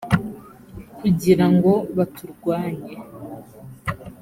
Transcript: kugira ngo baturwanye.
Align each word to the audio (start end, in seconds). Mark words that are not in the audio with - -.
kugira 0.97 1.45
ngo 1.53 1.71
baturwanye. 1.97 2.93